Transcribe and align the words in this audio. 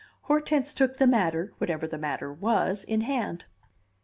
Hortense 0.21 0.73
took 0.73 0.97
the 0.97 1.05
matter 1.05 1.53
whatever 1.59 1.85
the 1.85 1.99
matter 1.99 2.33
was 2.33 2.83
in 2.83 3.01
hand. 3.01 3.45